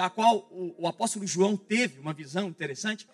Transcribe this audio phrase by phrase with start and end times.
[0.00, 3.08] a qual o, o apóstolo João teve uma visão interessante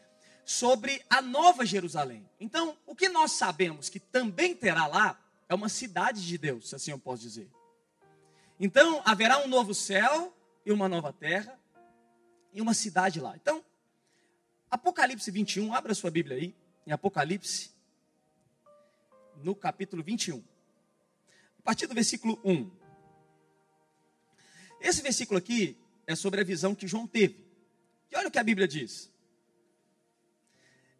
[0.44, 2.28] sobre a nova Jerusalém.
[2.38, 6.76] Então, o que nós sabemos que também terá lá é uma cidade de Deus, se
[6.76, 7.50] assim eu posso dizer.
[8.58, 10.34] Então, haverá um novo céu
[10.64, 11.58] e uma nova terra
[12.52, 13.34] e uma cidade lá.
[13.36, 13.64] Então,
[14.70, 16.54] Apocalipse 21, abra sua Bíblia aí,
[16.86, 17.70] em Apocalipse,
[19.42, 20.42] no capítulo 21.
[21.58, 22.70] A partir do versículo 1.
[24.80, 27.44] Esse versículo aqui é sobre a visão que João teve.
[28.10, 29.10] E olha o que a Bíblia diz.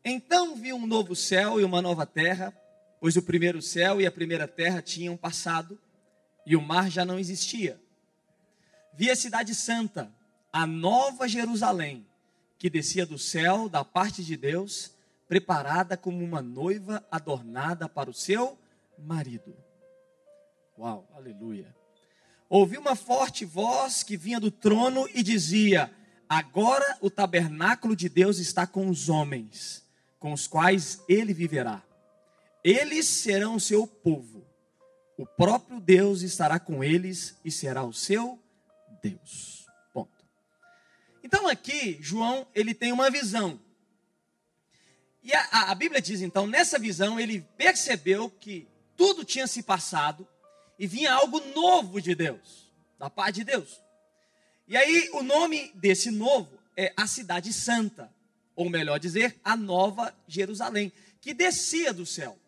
[0.05, 2.53] Então vi um novo céu e uma nova terra,
[3.01, 5.79] pois o primeiro céu e a primeira terra tinham passado
[6.45, 7.81] e o mar já não existia.
[8.95, 10.13] Vi a cidade santa,
[10.53, 12.07] a nova Jerusalém,
[12.59, 14.93] que descia do céu da parte de Deus,
[15.29, 18.57] preparada como uma noiva adornada para o seu
[18.97, 19.55] marido.
[20.79, 21.75] Uau, aleluia.
[22.49, 25.91] Ouvi uma forte voz que vinha do trono e dizia:
[26.29, 29.85] Agora o tabernáculo de Deus está com os homens,
[30.19, 31.83] com os quais ele viverá.
[32.63, 34.45] Eles serão o seu povo.
[35.17, 38.39] O próprio Deus estará com eles e será o seu
[39.03, 39.67] Deus.
[39.93, 40.25] Ponto.
[41.25, 43.59] Então aqui, João, ele tem uma visão.
[45.23, 50.27] E a, a Bíblia diz, então, nessa visão, ele percebeu que tudo tinha se passado
[50.79, 53.81] e vinha algo novo de Deus, da parte de Deus.
[54.69, 58.13] E aí, o nome desse novo é a Cidade Santa,
[58.55, 62.39] ou melhor dizer, a Nova Jerusalém, que descia do céu.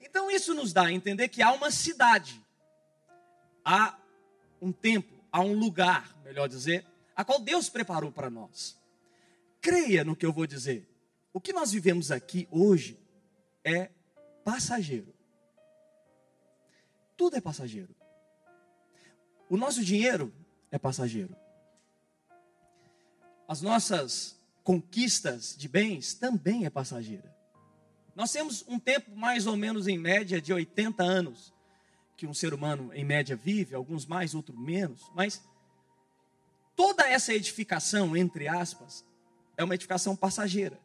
[0.00, 2.40] Então, isso nos dá a entender que há uma cidade,
[3.64, 3.96] há
[4.60, 6.84] um templo, há um lugar, melhor dizer,
[7.14, 8.76] a qual Deus preparou para nós.
[9.60, 10.88] Creia no que eu vou dizer.
[11.32, 12.98] O que nós vivemos aqui hoje
[13.62, 13.90] é
[14.42, 15.14] passageiro.
[17.20, 17.94] Tudo é passageiro.
[19.50, 20.32] O nosso dinheiro
[20.70, 21.36] é passageiro.
[23.46, 27.30] As nossas conquistas de bens também é passageira.
[28.16, 31.52] Nós temos um tempo mais ou menos em média de 80 anos
[32.16, 35.42] que um ser humano em média vive, alguns mais, outros menos, mas
[36.74, 39.04] toda essa edificação, entre aspas,
[39.58, 40.80] é uma edificação passageira.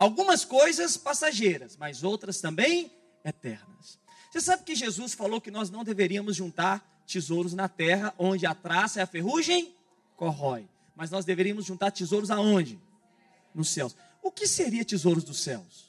[0.00, 2.90] Algumas coisas passageiras, mas outras também
[3.22, 3.98] eternas.
[4.30, 8.54] Você sabe que Jesus falou que nós não deveríamos juntar tesouros na terra, onde a
[8.54, 9.74] traça e a ferrugem
[10.16, 10.68] corrói.
[10.94, 12.78] Mas nós deveríamos juntar tesouros aonde?
[13.54, 13.96] Nos céus.
[14.22, 15.88] O que seria tesouros dos céus?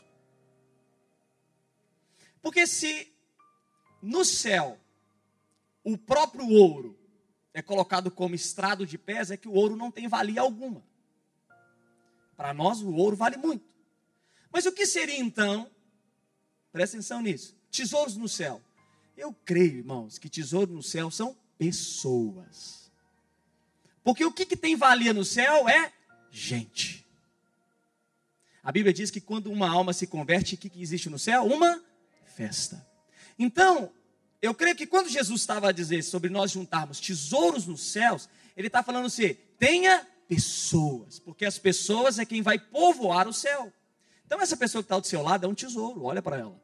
[2.42, 3.12] Porque se
[4.02, 4.80] no céu
[5.84, 6.98] o próprio ouro
[7.54, 10.84] é colocado como estrado de pés, é que o ouro não tem valia alguma.
[12.38, 13.74] Para nós, o ouro vale muito.
[14.52, 15.70] Mas o que seria então,
[16.72, 18.62] presta atenção nisso, tesouros no céu?
[19.18, 22.90] Eu creio, irmãos, que tesouros no céu são pessoas.
[24.03, 25.91] Porque o que, que tem valia no céu é
[26.31, 27.06] gente.
[28.63, 31.46] A Bíblia diz que quando uma alma se converte, o que, que existe no céu?
[31.46, 31.84] Uma
[32.25, 32.85] festa.
[33.38, 33.91] Então,
[34.41, 38.68] eu creio que quando Jesus estava a dizer sobre nós juntarmos tesouros nos céus, ele
[38.68, 43.72] está falando assim: tenha pessoas, porque as pessoas é quem vai povoar o céu.
[44.25, 46.62] Então, essa pessoa que está do seu lado é um tesouro, olha para ela.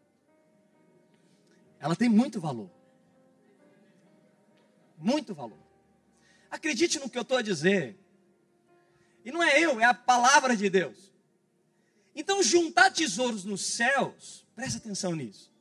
[1.80, 2.70] Ela tem muito valor.
[4.98, 5.60] Muito valor.
[6.50, 7.98] Acredite no que eu estou a dizer.
[9.24, 11.12] E não é eu, é a palavra de Deus.
[12.16, 15.56] Então, juntar tesouros nos céus, presta atenção nisso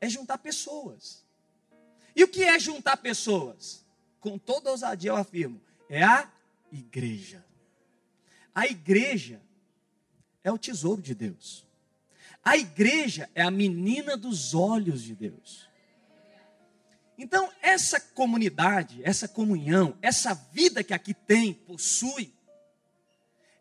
[0.00, 1.24] é juntar pessoas.
[2.16, 3.84] E o que é juntar pessoas?
[4.18, 6.30] Com toda ousadia eu afirmo, é a
[6.72, 7.44] igreja.
[8.54, 9.40] A igreja
[10.42, 11.66] é o tesouro de Deus.
[12.44, 15.68] A igreja é a menina dos olhos de Deus.
[17.18, 22.34] Então, essa comunidade, essa comunhão, essa vida que aqui tem, possui,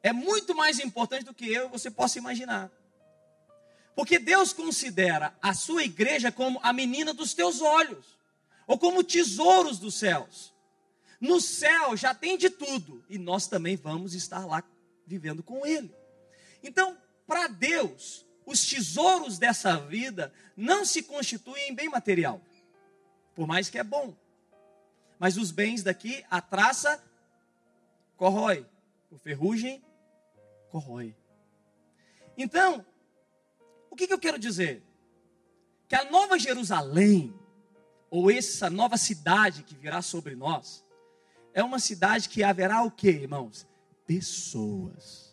[0.02, 2.72] é muito mais importante do que eu você possa imaginar.
[3.94, 8.18] Porque Deus considera a sua igreja como a menina dos teus olhos,
[8.66, 10.54] ou como tesouros dos céus.
[11.20, 14.64] No céu já tem de tudo, e nós também vamos estar lá
[15.06, 15.94] vivendo com Ele.
[16.64, 16.98] Então,
[17.28, 22.42] para Deus, os tesouros dessa vida não se constituem em bem material,
[23.36, 24.16] por mais que é bom.
[25.18, 27.04] Mas os bens daqui, a traça
[28.16, 28.66] corrói,
[29.12, 29.84] o ferrugem
[30.70, 31.16] corrói.
[32.38, 32.86] Então,
[33.90, 34.84] o que, que eu quero dizer?
[35.88, 37.34] Que a nova Jerusalém,
[38.10, 40.86] ou essa nova cidade que virá sobre nós,
[41.54, 43.68] é uma cidade que haverá o que, irmãos?
[44.06, 45.29] Pessoas.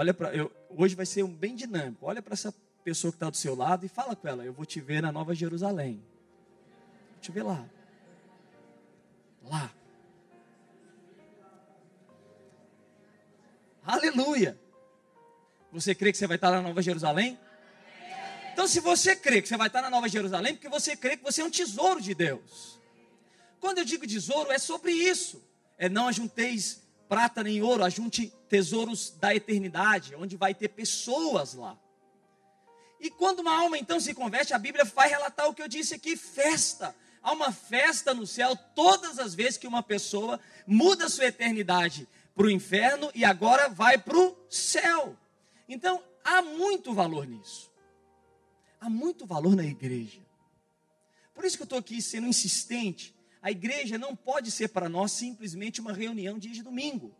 [0.00, 2.06] Olha para eu hoje vai ser um bem dinâmico.
[2.06, 4.64] Olha para essa pessoa que está do seu lado e fala com ela: Eu vou
[4.64, 6.02] te ver na Nova Jerusalém.
[7.10, 7.68] Vou te ver lá.
[9.44, 9.70] Lá.
[13.84, 14.58] Aleluia!
[15.70, 17.38] Você crê que você vai estar na Nova Jerusalém?
[18.54, 21.22] Então, se você crê que você vai estar na Nova Jerusalém, porque você crê que
[21.22, 22.80] você é um tesouro de Deus.
[23.60, 25.44] Quando eu digo tesouro, é sobre isso.
[25.76, 31.78] É não ajunteis prata nem ouro, ajunte tesouros da eternidade, onde vai ter pessoas lá.
[33.00, 35.94] E quando uma alma então se converte, a Bíblia vai relatar o que eu disse
[35.94, 36.94] aqui: festa.
[37.22, 42.46] Há uma festa no céu todas as vezes que uma pessoa muda sua eternidade para
[42.46, 45.16] o inferno e agora vai para o céu.
[45.68, 47.70] Então, há muito valor nisso.
[48.80, 50.20] Há muito valor na igreja.
[51.34, 53.14] Por isso que eu estou aqui sendo insistente.
[53.42, 57.14] A igreja não pode ser para nós simplesmente uma reunião dia de domingo.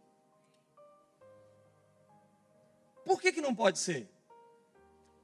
[3.04, 4.08] Por que, que não pode ser?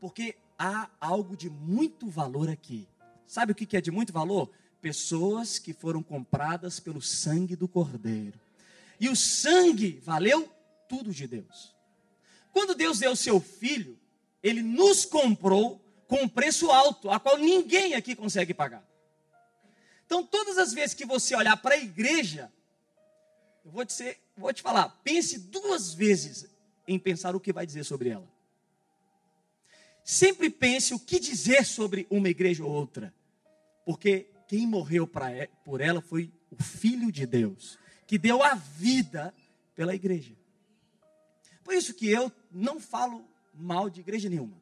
[0.00, 2.88] Porque há algo de muito valor aqui.
[3.26, 4.50] Sabe o que é de muito valor?
[4.81, 8.38] Pessoas que foram compradas pelo sangue do Cordeiro.
[9.00, 10.49] E o sangue valeu
[10.88, 11.75] tudo de Deus.
[12.52, 13.99] Quando Deus deu o seu filho,
[14.43, 18.87] ele nos comprou com um preço alto, a qual ninguém aqui consegue pagar.
[20.06, 22.50] Então, todas as vezes que você olhar para a igreja,
[23.64, 26.49] eu vou te, ser, vou te falar, pense duas vezes
[26.87, 28.29] em pensar o que vai dizer sobre ela.
[30.05, 33.12] Sempre pense o que dizer sobre uma igreja ou outra,
[33.85, 35.09] porque quem morreu
[35.65, 39.35] por ela foi o Filho de Deus, que deu a vida
[39.75, 40.35] pela igreja.
[41.65, 44.56] Por isso que eu não falo mal de igreja nenhuma.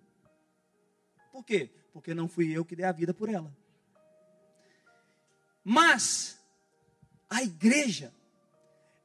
[1.31, 1.71] Por quê?
[1.93, 3.55] Porque não fui eu que dei a vida por ela.
[5.63, 6.43] Mas
[7.29, 8.15] a igreja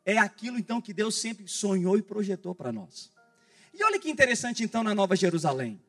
[0.05, 3.11] é aquilo então que Deus sempre sonhou e projetou para nós.
[3.73, 5.81] E olha que interessante então na Nova Jerusalém.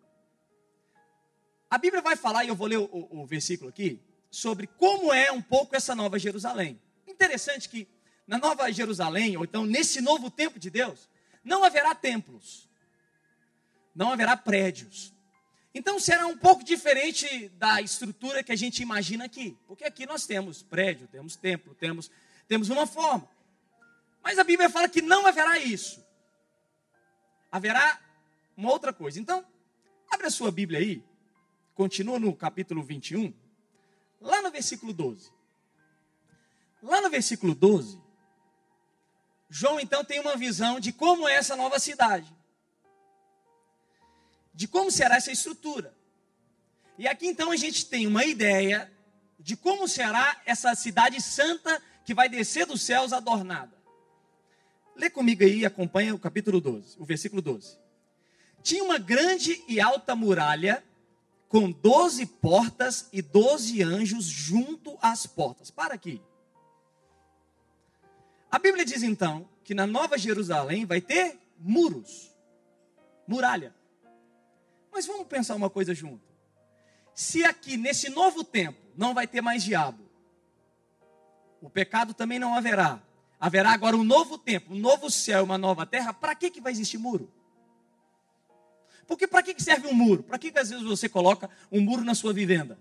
[1.71, 5.13] A Bíblia vai falar, e eu vou ler o, o, o versículo aqui, sobre como
[5.13, 6.81] é um pouco essa Nova Jerusalém.
[7.07, 7.89] Interessante que
[8.27, 11.09] na Nova Jerusalém, ou então nesse novo tempo de Deus,
[11.43, 12.69] não haverá templos,
[13.95, 15.13] não haverá prédios.
[15.75, 20.27] Então será um pouco diferente da estrutura que a gente imagina aqui, porque aqui nós
[20.27, 22.11] temos prédio, temos templo, temos,
[22.47, 23.29] temos uma forma.
[24.23, 26.05] Mas a Bíblia fala que não haverá isso.
[27.51, 28.01] Haverá
[28.57, 29.19] uma outra coisa.
[29.19, 29.45] Então,
[30.11, 31.05] abre a sua Bíblia aí,
[31.75, 33.33] continua no capítulo 21,
[34.21, 35.33] lá no versículo 12.
[36.83, 38.01] Lá no versículo 12,
[39.49, 42.33] João então tem uma visão de como é essa nova cidade,
[44.55, 45.95] de como será essa estrutura.
[46.97, 48.91] E aqui então a gente tem uma ideia
[49.39, 53.80] de como será essa cidade santa que vai descer dos céus adornada.
[54.97, 57.79] Lê comigo aí, acompanha o capítulo 12, o versículo 12.
[58.63, 60.85] Tinha uma grande e alta muralha
[61.49, 65.71] com doze portas e doze anjos junto às portas.
[65.71, 66.23] Para aqui.
[68.51, 72.31] A Bíblia diz então que na Nova Jerusalém vai ter muros,
[73.27, 73.75] muralha.
[74.93, 76.29] Mas vamos pensar uma coisa junto.
[77.15, 80.03] Se aqui nesse novo tempo não vai ter mais diabo,
[81.61, 83.01] o pecado também não haverá.
[83.41, 86.13] Haverá agora um novo tempo, um novo céu, uma nova terra.
[86.13, 87.33] Para que, que vai existir muro?
[89.07, 90.23] Porque para que, que serve um muro?
[90.23, 92.79] Para que, que às vezes você coloca um muro na sua vivenda?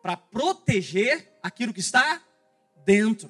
[0.00, 2.22] Para proteger aquilo que está
[2.84, 3.28] dentro.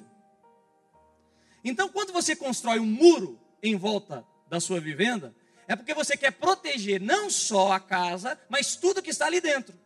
[1.63, 5.35] Então, quando você constrói um muro em volta da sua vivenda,
[5.67, 9.77] é porque você quer proteger não só a casa, mas tudo que está ali dentro.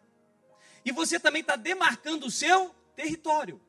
[0.83, 3.59] E você também está demarcando o seu território.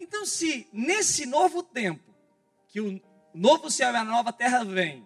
[0.00, 2.02] Então, se nesse novo tempo,
[2.68, 3.00] que o
[3.34, 5.04] novo céu e a nova terra vêm,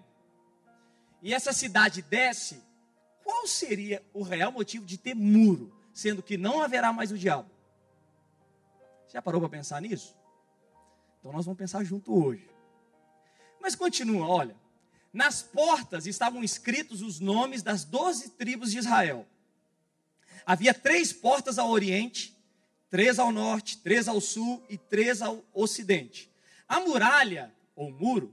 [1.21, 2.63] e essa cidade desce,
[3.25, 7.51] qual seria o real motivo de ter muro, sendo que não haverá mais o diabo?
[9.13, 10.15] Já parou para pensar nisso?
[11.19, 12.49] Então nós vamos pensar junto hoje.
[13.61, 14.55] Mas continua, olha.
[15.13, 19.27] Nas portas estavam escritos os nomes das doze tribos de Israel.
[20.45, 22.34] Havia três portas ao oriente,
[22.95, 26.31] três ao norte, três ao sul e três ao ocidente.
[26.69, 28.33] A muralha, ou muro,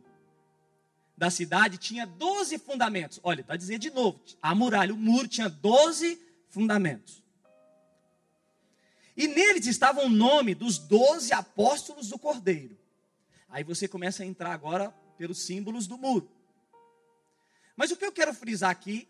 [1.18, 3.20] da cidade tinha doze fundamentos.
[3.24, 7.24] Olha, está dizendo de novo, a muralha, o muro tinha doze fundamentos.
[9.18, 12.78] E neles estava o nome dos doze apóstolos do Cordeiro.
[13.50, 16.30] Aí você começa a entrar agora pelos símbolos do muro.
[17.76, 19.08] Mas o que eu quero frisar aqui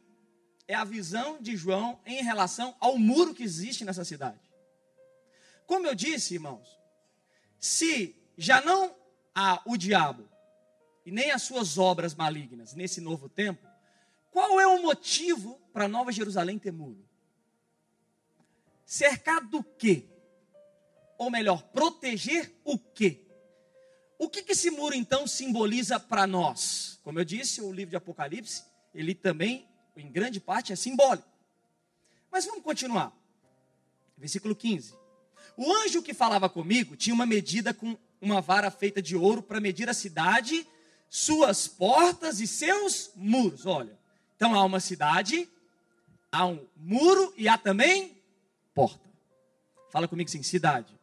[0.66, 4.51] é a visão de João em relação ao muro que existe nessa cidade.
[5.72, 6.78] Como eu disse, irmãos,
[7.58, 8.94] se já não
[9.34, 10.28] há o diabo
[11.06, 13.66] e nem as suas obras malignas nesse novo tempo,
[14.32, 17.02] qual é o motivo para Nova Jerusalém ter muro?
[18.86, 20.10] Cercar do quê?
[21.18, 23.26] Ou melhor, proteger o quê?
[24.20, 27.00] O que, que esse muro então simboliza para nós?
[27.02, 31.30] como eu disse, o livro de Apocalipse, ele também, em grande parte, é simbólico.
[32.30, 33.18] Mas vamos continuar.
[34.18, 35.00] Versículo 15.
[35.58, 39.60] O anjo que falava comigo tinha uma medida com uma vara feita de ouro para
[39.60, 40.68] medir a cidade,
[41.10, 43.66] suas portas e seus muros.
[43.66, 43.98] Olha,
[44.36, 45.50] então há uma cidade,
[46.32, 48.16] há um muro e há também
[48.74, 49.10] porta.
[49.92, 50.98] Fala comigo assim: cidade.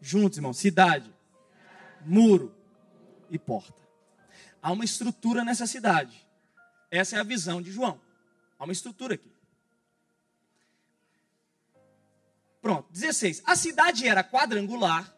[0.00, 1.12] Juntos, irmão, cidade,
[2.04, 2.54] muro
[3.30, 3.82] e porta.
[4.62, 6.26] Há uma estrutura nessa cidade.
[6.90, 8.00] Essa é a visão de João.
[8.58, 9.33] Há uma estrutura aqui.
[12.64, 13.42] Pronto, 16.
[13.44, 15.14] A cidade era quadrangular,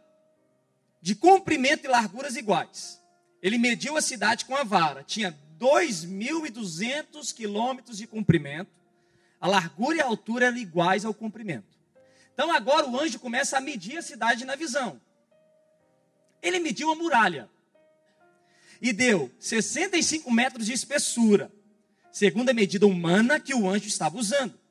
[1.01, 3.01] de comprimento e larguras iguais.
[3.41, 5.05] Ele mediu a cidade com a vara.
[5.05, 8.73] Tinha 2.200 quilômetros de comprimento.
[9.41, 11.79] A largura e a altura eram iguais ao comprimento.
[12.35, 15.01] Então agora o anjo começa a medir a cidade na visão.
[16.43, 17.49] Ele mediu a muralha.
[18.83, 21.53] E deu 65 metros de espessura,
[22.11, 24.66] segundo a medida humana que o anjo estava usando.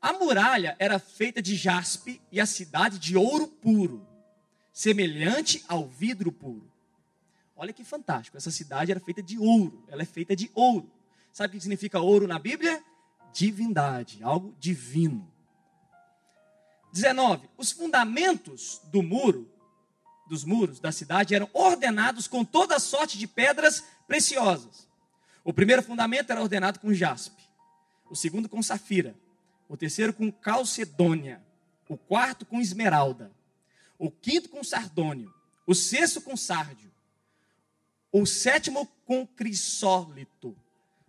[0.00, 4.06] A muralha era feita de jaspe e a cidade de ouro puro,
[4.72, 6.70] semelhante ao vidro puro.
[7.56, 10.88] Olha que fantástico, essa cidade era feita de ouro, ela é feita de ouro.
[11.32, 12.82] Sabe o que significa ouro na Bíblia?
[13.32, 15.32] Divindade, algo divino.
[16.92, 17.48] 19.
[17.56, 19.50] Os fundamentos do muro,
[20.28, 24.86] dos muros da cidade, eram ordenados com toda sorte de pedras preciosas.
[25.42, 27.42] O primeiro fundamento era ordenado com jaspe,
[28.08, 29.14] o segundo com safira,
[29.68, 31.44] o terceiro com calcedônia,
[31.88, 33.30] o quarto com esmeralda,
[33.98, 35.32] o quinto com sardônio,
[35.66, 36.90] o sexto com sárdio,
[38.10, 40.56] o sétimo com crisólito,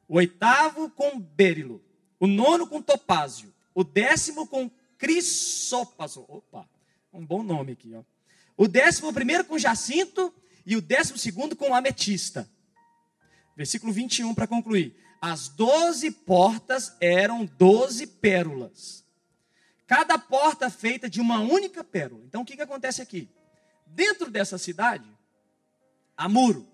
[0.08, 1.82] o oitavo com berilo,
[2.20, 6.68] o nono com topázio, o décimo com crisópaso, opa,
[7.14, 8.04] um bom nome aqui, ó.
[8.58, 10.34] O décimo primeiro com jacinto
[10.66, 12.50] e o décimo segundo com ametista.
[13.56, 14.96] Versículo 21 para concluir.
[15.22, 19.06] As doze portas eram doze pérolas.
[19.86, 22.24] Cada porta feita de uma única pérola.
[22.26, 23.30] Então o que, que acontece aqui?
[23.86, 25.12] Dentro dessa cidade,
[26.16, 26.68] há muro.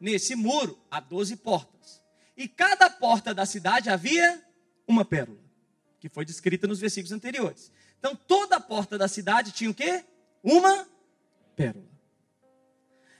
[0.00, 2.02] Nesse muro, há doze portas.
[2.36, 4.42] E cada porta da cidade havia
[4.86, 5.38] uma pérola,
[6.00, 7.70] que foi descrita nos versículos anteriores.
[7.98, 10.04] Então toda porta da cidade tinha o quê?
[10.42, 10.86] Uma
[11.54, 11.92] pérola.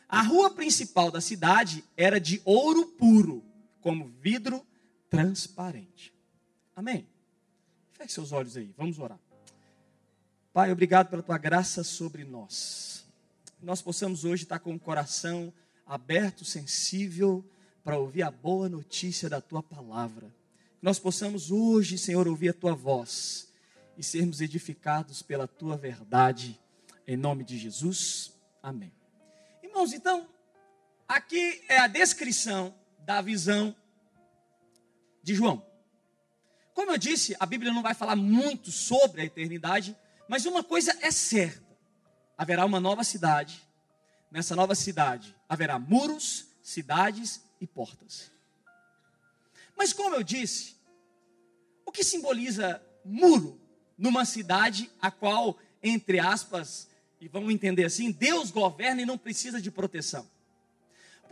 [0.09, 3.52] A rua principal da cidade era de ouro puro
[3.83, 4.65] como vidro
[5.11, 6.15] transparente.
[6.75, 7.07] Amém?
[7.93, 9.19] Feche seus olhos aí, vamos orar.
[10.53, 13.05] Pai, obrigado pela tua graça sobre nós.
[13.61, 15.53] Nós possamos hoje estar com o coração
[15.87, 17.45] aberto, sensível,
[17.85, 20.33] para ouvir a boa notícia da tua palavra.
[20.81, 23.53] Nós possamos hoje, Senhor, ouvir a tua voz
[23.97, 26.59] e sermos edificados pela tua verdade.
[27.07, 28.33] Em nome de Jesus.
[28.62, 28.93] Amém.
[29.62, 30.29] Irmãos, então,
[31.09, 32.75] aqui é a descrição
[33.05, 33.75] da visão
[35.23, 35.65] de João.
[36.75, 39.97] Como eu disse, a Bíblia não vai falar muito sobre a eternidade,
[40.29, 41.77] mas uma coisa é certa:
[42.37, 43.63] haverá uma nova cidade.
[44.31, 48.33] Nessa nova cidade haverá muros, cidades e portas.
[49.77, 50.77] Mas como eu disse,
[51.85, 53.61] o que simboliza muro
[53.99, 56.89] numa cidade a qual, entre aspas,
[57.21, 60.27] e vamos entender assim, Deus governa e não precisa de proteção?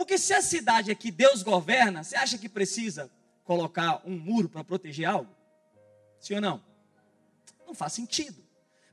[0.00, 3.12] Porque se a cidade é que Deus governa, você acha que precisa
[3.44, 5.30] colocar um muro para proteger algo?
[6.18, 6.64] Sim ou não?
[7.66, 8.42] Não faz sentido.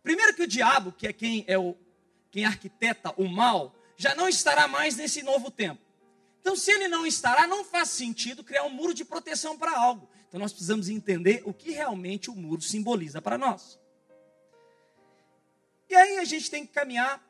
[0.03, 1.77] Primeiro que o diabo, que é quem é o
[2.29, 5.81] quem arquiteta o mal, já não estará mais nesse novo tempo.
[6.41, 10.09] Então, se ele não estará, não faz sentido criar um muro de proteção para algo.
[10.27, 13.79] Então, nós precisamos entender o que realmente o muro simboliza para nós.
[15.89, 17.25] E aí a gente tem que caminhar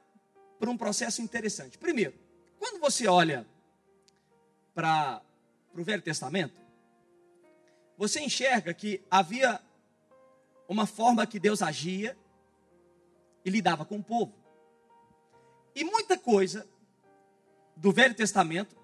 [0.58, 1.78] por um processo interessante.
[1.78, 2.16] Primeiro,
[2.58, 3.46] quando você olha
[4.78, 5.24] para
[5.76, 6.54] o Velho Testamento,
[7.98, 9.60] você enxerga que havia
[10.70, 12.16] uma forma que Deus agia
[13.44, 14.36] e lidava com o povo.
[15.74, 16.68] E muita coisa
[17.76, 18.76] do Velho Testamento,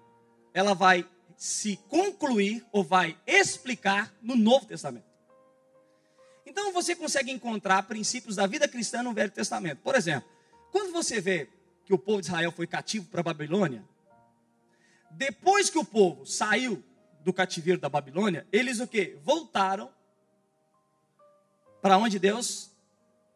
[0.52, 5.06] ela vai se concluir ou vai explicar no Novo Testamento.
[6.44, 9.78] Então você consegue encontrar princípios da vida cristã no Velho Testamento.
[9.78, 10.28] Por exemplo,
[10.72, 11.48] quando você vê
[11.84, 13.84] que o povo de Israel foi cativo para a Babilônia,
[15.16, 16.82] depois que o povo saiu
[17.22, 19.16] do cativeiro da Babilônia, eles o que?
[19.22, 19.90] Voltaram
[21.80, 22.70] para onde Deus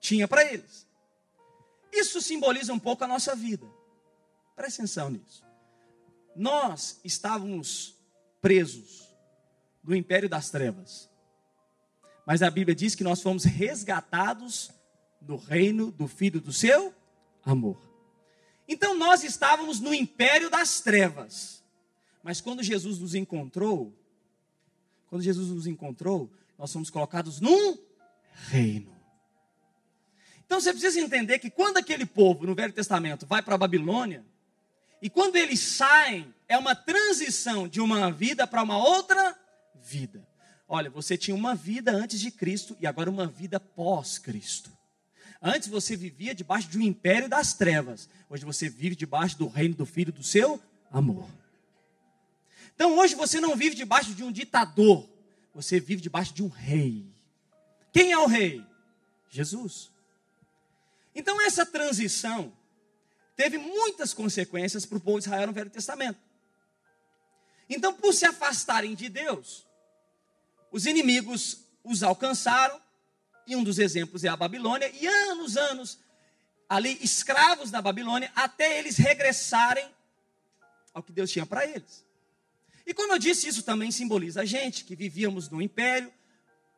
[0.01, 0.87] tinha para eles.
[1.93, 3.67] Isso simboliza um pouco a nossa vida.
[4.55, 5.45] Presta atenção nisso.
[6.35, 7.95] Nós estávamos
[8.41, 9.09] presos
[9.83, 11.09] no império das trevas.
[12.27, 14.71] Mas a Bíblia diz que nós fomos resgatados
[15.21, 16.95] no reino do filho do seu
[17.45, 17.81] amor.
[18.69, 21.58] Então nós estávamos no império das trevas
[22.29, 23.99] Mas quando Jesus nos encontrou,
[25.07, 27.79] quando Jesus nos encontrou, nós somos colocados num
[28.51, 28.95] reino.
[30.45, 34.27] Então você precisa entender que quando aquele povo no Velho Testamento vai para a Babilônia,
[35.01, 39.35] e quando eles saem, é uma transição de uma vida para uma outra
[39.83, 40.29] vida.
[40.69, 44.71] Olha, você tinha uma vida antes de Cristo e agora uma vida pós-Cristo.
[45.41, 48.07] Antes você vivia debaixo de um império das trevas.
[48.29, 51.27] Hoje você vive debaixo do reino do Filho do seu amor.
[52.79, 55.11] Então hoje você não vive debaixo de um ditador.
[55.53, 57.13] Você vive debaixo de um rei.
[57.93, 58.65] Quem é o rei?
[59.29, 59.91] Jesus.
[61.13, 62.53] Então essa transição
[63.35, 66.21] teve muitas consequências para o povo de Israel no Velho Testamento.
[67.69, 69.67] Então, por se afastarem de Deus,
[70.71, 72.81] os inimigos os alcançaram,
[73.45, 75.99] e um dos exemplos é a Babilônia, e anos, anos,
[76.69, 79.93] ali escravos da Babilônia, até eles regressarem
[80.95, 82.07] ao que Deus tinha para eles.
[82.89, 86.11] E como eu disse, isso também simboliza a gente que vivíamos no império,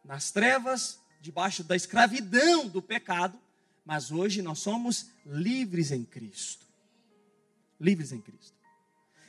[0.04, 3.38] nas trevas, debaixo da escravidão do pecado,
[3.84, 6.66] mas hoje nós somos livres em Cristo.
[7.80, 8.56] Livres em Cristo.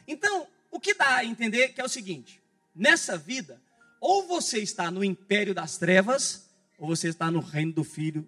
[0.08, 2.42] Então, o que dá a entender que é o seguinte:
[2.74, 3.62] nessa vida,
[4.00, 8.28] ou você está no império das trevas, ou você está no reino do Filho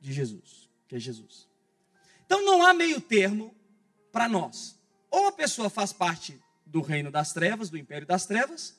[0.00, 1.48] de Jesus, que é Jesus.
[2.24, 3.52] Então não há meio termo
[4.12, 4.78] para nós.
[5.10, 8.76] Ou a pessoa faz parte do reino das trevas, do império das trevas,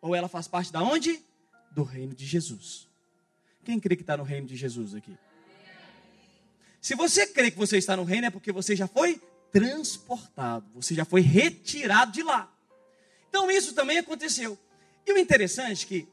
[0.00, 1.22] ou ela faz parte da onde?
[1.70, 2.88] Do reino de Jesus.
[3.64, 5.16] Quem crê que está no reino de Jesus aqui?
[6.80, 9.20] Se você crê que você está no reino, é porque você já foi
[9.50, 12.52] transportado, você já foi retirado de lá.
[13.28, 14.58] Então isso também aconteceu.
[15.06, 16.08] E o interessante é que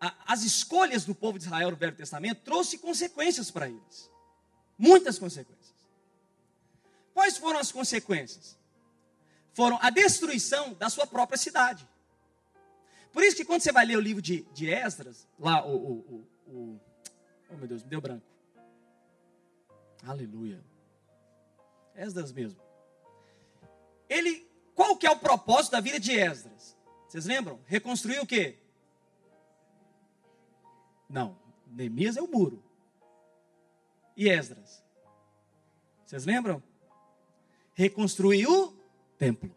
[0.00, 4.10] a, as escolhas do povo de Israel no Velho Testamento trouxe consequências para eles.
[4.78, 5.74] Muitas consequências.
[7.12, 8.56] Quais foram as consequências?
[9.54, 11.88] Foram a destruição da sua própria cidade.
[13.12, 16.26] Por isso que quando você vai ler o livro de, de Esdras, lá o, o,
[16.46, 16.80] o, o
[17.54, 18.26] Oh meu Deus, me deu branco.
[20.04, 20.60] Aleluia.
[21.94, 22.60] Esdras mesmo.
[24.08, 26.76] Ele, qual que é o propósito da vida de Esdras?
[27.08, 27.60] Vocês lembram?
[27.66, 28.58] Reconstruir o quê?
[31.08, 31.38] Não,
[31.68, 32.60] Neemias é o muro.
[34.16, 34.82] E Esdras?
[36.04, 36.60] Vocês lembram?
[37.72, 38.73] Reconstruir o
[39.18, 39.54] templo.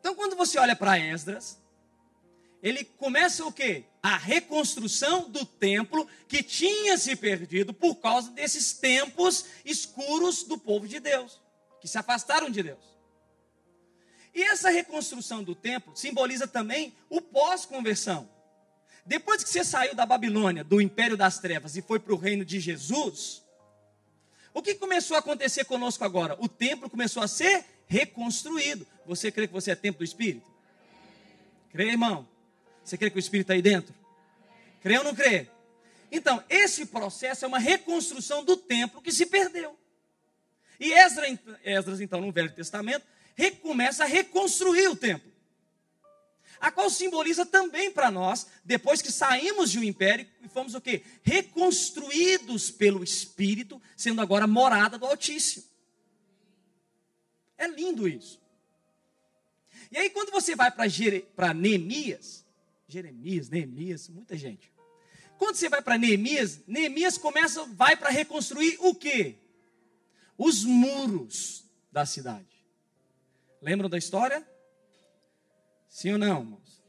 [0.00, 1.58] Então, quando você olha para Esdras,
[2.62, 3.84] ele começa o quê?
[4.02, 10.88] A reconstrução do templo que tinha se perdido por causa desses tempos escuros do povo
[10.88, 11.40] de Deus,
[11.80, 12.94] que se afastaram de Deus.
[14.34, 18.28] E essa reconstrução do templo simboliza também o pós-conversão.
[19.06, 22.44] Depois que você saiu da Babilônia, do império das trevas, e foi para o reino
[22.44, 23.42] de Jesus,
[24.54, 26.36] o que começou a acontecer conosco agora?
[26.40, 27.64] O templo começou a ser
[27.94, 28.86] reconstruído.
[29.06, 30.46] Você crê que você é templo do Espírito?
[31.70, 32.28] Crê, irmão?
[32.84, 33.94] Você crê que o Espírito está aí dentro?
[34.82, 35.48] Crê ou não crê?
[36.10, 39.78] Então, esse processo é uma reconstrução do templo que se perdeu.
[40.78, 45.32] E Esdras, Esdras então, no Velho Testamento, recomeça a reconstruir o templo.
[46.60, 50.80] A qual simboliza também para nós, depois que saímos de um império e fomos o
[50.80, 51.02] quê?
[51.22, 55.73] Reconstruídos pelo Espírito, sendo agora morada do Altíssimo.
[57.56, 58.40] É lindo isso.
[59.90, 62.44] E aí, quando você vai para Neemias,
[62.88, 64.72] Jeremias, Neemias, muita gente.
[65.38, 69.36] Quando você vai para Neemias, Neemias começa, vai para reconstruir o quê?
[70.36, 72.64] Os muros da cidade.
[73.60, 74.46] Lembram da história?
[75.88, 76.82] Sim ou não, irmãos?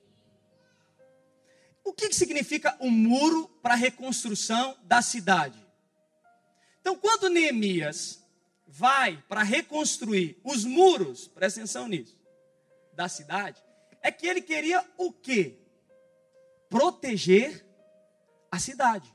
[1.84, 5.64] O que, que significa o um muro para a reconstrução da cidade?
[6.82, 8.25] Então, quando Neemias
[8.78, 12.18] vai para reconstruir os muros, presta atenção nisso,
[12.94, 13.62] da cidade,
[14.02, 15.66] é que ele queria o quê?
[16.76, 17.66] proteger
[18.52, 19.10] a cidade.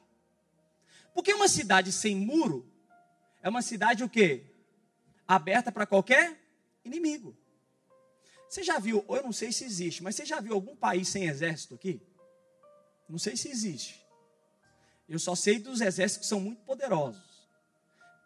[1.13, 2.67] Porque uma cidade sem muro
[3.43, 4.47] é uma cidade o quê?
[5.29, 6.41] Aberta para qualquer
[6.83, 7.37] inimigo.
[8.49, 11.27] Você já viu, eu não sei se existe, mas você já viu algum país sem
[11.27, 12.01] exército aqui?
[13.07, 14.03] Não sei se existe.
[15.07, 17.23] Eu só sei dos exércitos que são muito poderosos.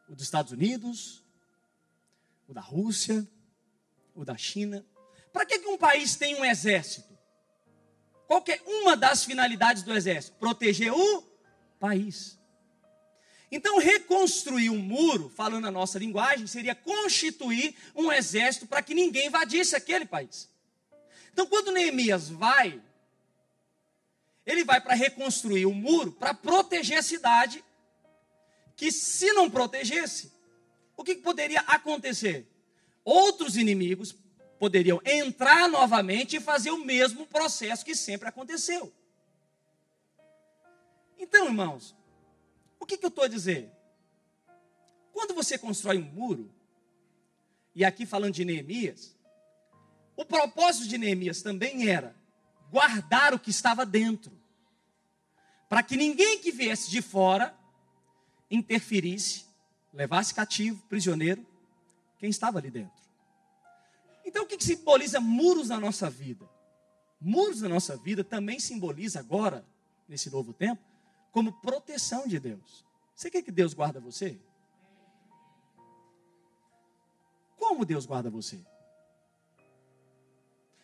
[0.09, 1.24] O dos Estados Unidos,
[2.49, 3.27] o da Rússia,
[4.15, 4.85] o da China.
[5.33, 7.15] Para que, que um país tem um exército?
[8.27, 10.37] Qual é uma das finalidades do exército?
[10.39, 11.23] Proteger o
[11.79, 12.39] país.
[13.51, 19.29] Então, reconstruir um muro, falando a nossa linguagem, seria constituir um exército para que ninguém
[19.29, 20.51] invadisse aquele país.
[21.33, 22.83] Então, quando Neemias vai,
[24.45, 27.65] ele vai para reconstruir o um muro para proteger a cidade,
[28.77, 30.33] que se não protegesse,
[30.97, 32.47] o que poderia acontecer?
[33.05, 34.15] Outros inimigos
[34.59, 38.93] poderiam entrar novamente e fazer o mesmo processo que sempre aconteceu.
[41.19, 41.95] Então, irmãos,
[42.79, 43.71] o que, que eu estou a dizer?
[45.13, 46.51] Quando você constrói um muro,
[47.75, 49.17] e aqui falando de Neemias,
[50.17, 52.15] o propósito de Neemias também era
[52.71, 54.33] guardar o que estava dentro,
[55.69, 57.57] para que ninguém que viesse de fora
[58.51, 59.45] interferisse,
[59.95, 61.47] levasse cativo, prisioneiro,
[62.19, 63.03] quem estava ali dentro.
[64.25, 66.49] Então, o que, que simboliza muros na nossa vida?
[67.21, 69.65] Muros na nossa vida também simboliza agora,
[70.09, 70.83] nesse novo tempo,
[71.31, 72.85] como proteção de Deus.
[73.15, 74.39] Você quer que Deus guarda você?
[77.57, 78.61] Como Deus guarda você?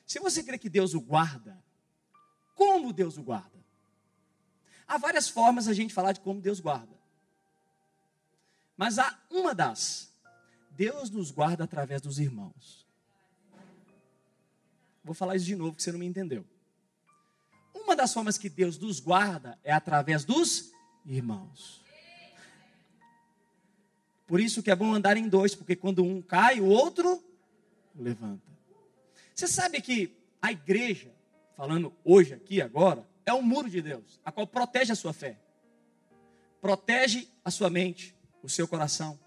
[0.07, 1.63] Se você crê que Deus o guarda,
[2.55, 3.59] como Deus o guarda?
[4.87, 7.00] Há várias formas a gente falar de como Deus guarda.
[8.81, 10.11] Mas há uma das.
[10.71, 12.87] Deus nos guarda através dos irmãos.
[15.05, 16.47] Vou falar isso de novo, que você não me entendeu.
[17.75, 20.73] Uma das formas que Deus nos guarda é através dos
[21.05, 21.85] irmãos.
[24.27, 27.23] Por isso que é bom andar em dois, porque quando um cai, o outro
[27.95, 28.49] levanta.
[29.35, 31.15] Você sabe que a igreja,
[31.55, 35.39] falando hoje aqui agora, é um muro de Deus, a qual protege a sua fé.
[36.63, 39.19] Protege a sua mente, o seu coração.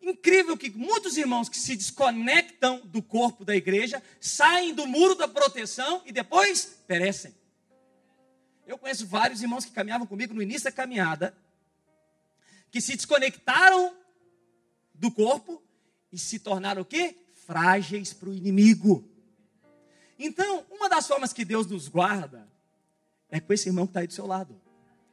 [0.00, 5.26] Incrível que muitos irmãos que se desconectam do corpo da igreja saem do muro da
[5.26, 7.34] proteção e depois perecem.
[8.66, 11.36] Eu conheço vários irmãos que caminhavam comigo no início da caminhada,
[12.70, 13.96] que se desconectaram
[14.94, 15.62] do corpo
[16.12, 17.16] e se tornaram o quê?
[17.46, 19.08] Frágeis para o inimigo.
[20.18, 22.48] Então, uma das formas que Deus nos guarda
[23.28, 24.60] é com esse irmão que está aí do seu lado.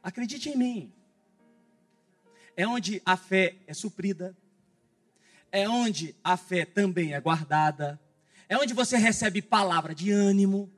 [0.02, 0.92] Acredite em mim.
[2.56, 4.36] É onde a fé é suprida,
[5.50, 8.00] é onde a fé também é guardada,
[8.48, 10.70] é onde você recebe palavra de ânimo.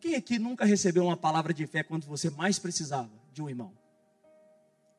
[0.00, 3.72] Quem aqui nunca recebeu uma palavra de fé quando você mais precisava de um irmão?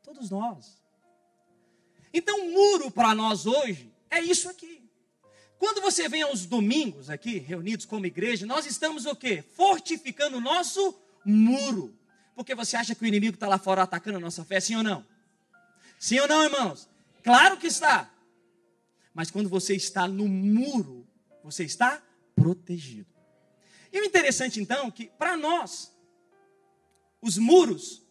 [0.01, 0.81] Todos nós.
[2.13, 4.83] Então, o muro para nós hoje é isso aqui.
[5.57, 9.41] Quando você vem aos domingos aqui, reunidos como igreja, nós estamos o quê?
[9.41, 10.93] Fortificando o nosso
[11.25, 11.97] muro.
[12.35, 14.83] Porque você acha que o inimigo está lá fora atacando a nossa fé, sim ou
[14.83, 15.05] não?
[16.03, 16.89] Sim ou não, irmãos?
[17.23, 18.13] Claro que está.
[19.13, 21.07] Mas quando você está no muro,
[21.41, 22.03] você está
[22.35, 23.07] protegido.
[23.89, 25.95] E o interessante então que para nós
[27.21, 28.05] os muros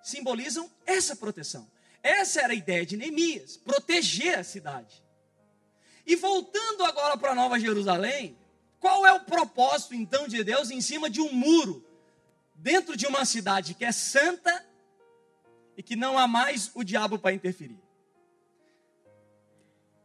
[0.00, 1.68] simbolizam essa proteção.
[2.00, 5.02] Essa era a ideia de Neemias, proteger a cidade.
[6.06, 8.38] E voltando agora para Nova Jerusalém,
[8.78, 11.84] qual é o propósito então de Deus em cima de um muro,
[12.54, 14.64] dentro de uma cidade que é santa
[15.76, 17.78] e que não há mais o diabo para interferir?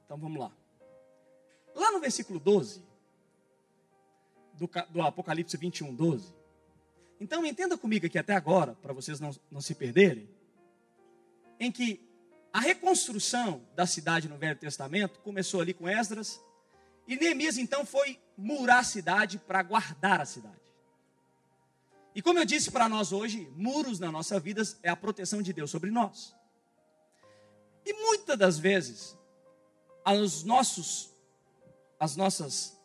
[0.05, 0.51] Então vamos lá.
[1.75, 2.81] Lá no versículo 12,
[4.53, 6.33] do, do Apocalipse 21, 12.
[7.19, 10.29] Então entenda comigo aqui até agora, para vocês não, não se perderem,
[11.59, 12.01] em que
[12.51, 16.41] a reconstrução da cidade no Velho Testamento começou ali com Esdras,
[17.07, 20.68] e Neemias então foi murar a cidade para guardar a cidade.
[22.13, 25.53] E como eu disse para nós hoje, muros na nossa vida é a proteção de
[25.53, 26.35] Deus sobre nós.
[27.85, 29.17] E muitas das vezes,
[30.05, 31.11] os nossos,
[31.99, 32.77] as nossas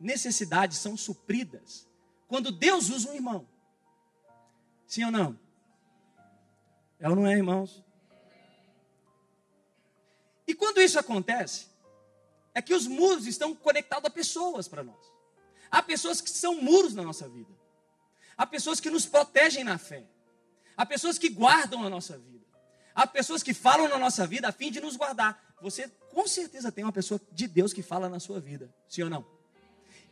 [0.00, 1.86] necessidades são supridas
[2.28, 3.48] quando Deus usa um irmão.
[4.86, 5.38] Sim ou não?
[6.98, 7.84] É ou não é, irmãos?
[10.46, 11.66] E quando isso acontece,
[12.54, 15.12] é que os muros estão conectados a pessoas para nós.
[15.70, 17.52] Há pessoas que são muros na nossa vida.
[18.36, 20.04] Há pessoas que nos protegem na fé.
[20.76, 22.44] Há pessoas que guardam a nossa vida.
[22.94, 25.54] Há pessoas que falam na nossa vida a fim de nos guardar.
[25.60, 29.10] Você com certeza tem uma pessoa de Deus que fala na sua vida, sim ou
[29.10, 29.26] não?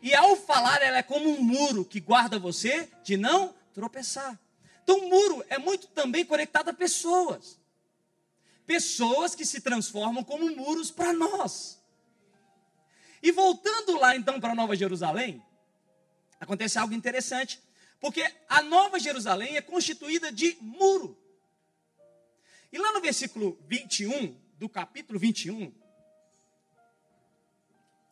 [0.01, 4.39] E ao falar, ela é como um muro que guarda você de não tropeçar.
[4.83, 7.59] Então, muro é muito também conectado a pessoas.
[8.67, 11.83] Pessoas que se transformam como muros para nós.
[13.23, 15.43] E voltando lá então para Nova Jerusalém,
[16.39, 17.59] acontece algo interessante,
[18.05, 21.19] porque a Nova Jerusalém é constituída de muro.
[22.71, 25.73] E lá no versículo 21, do capítulo 21,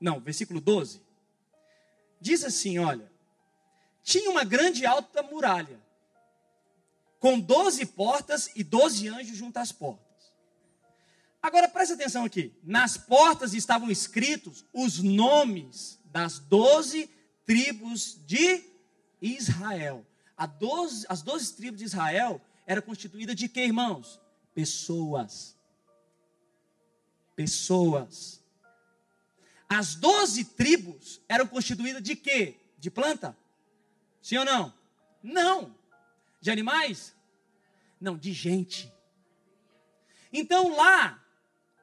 [0.01, 1.03] não, versículo 12,
[2.19, 3.13] diz assim: olha,
[4.03, 5.79] tinha uma grande alta muralha,
[7.21, 10.33] com doze portas e doze anjos junto às portas.
[11.43, 17.11] Agora presta atenção aqui: nas portas estavam escritos os nomes das doze
[17.45, 18.72] tribos de
[19.23, 20.05] Israel.
[20.37, 24.21] As doze tribos de Israel eram constituídas de que, irmãos?
[24.55, 25.57] Pessoas.
[27.35, 28.43] Pessoas.
[29.69, 32.57] as doze tribos eram constituídas de quê?
[32.79, 33.37] De planta?
[34.21, 34.75] Sim ou não?
[35.23, 35.75] Não.
[36.41, 37.15] De animais?
[38.01, 38.93] Não, de gente.
[40.33, 41.23] Então lá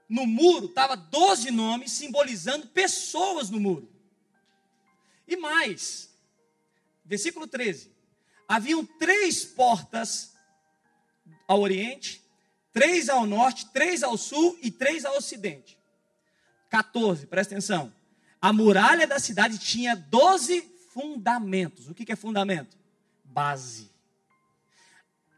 [0.08, 3.90] no muro estava doze nomes simbolizando pessoas no muro.
[5.28, 6.09] E mais,
[7.10, 7.92] versículo 13:
[8.48, 10.34] haviam três portas
[11.48, 12.24] ao oriente,
[12.72, 15.78] três ao norte, três ao sul e três ao ocidente.
[16.70, 17.92] 14, presta atenção.
[18.40, 20.62] A muralha da cidade tinha 12
[20.94, 21.90] fundamentos.
[21.90, 22.78] O que é fundamento?
[23.24, 23.90] Base.